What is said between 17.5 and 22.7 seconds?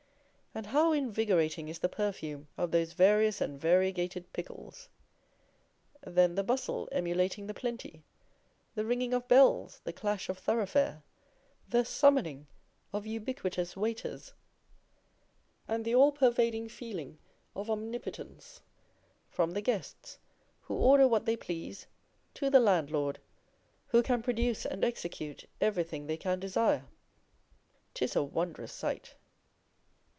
of omnipotence, from the guests, who order what they please, to the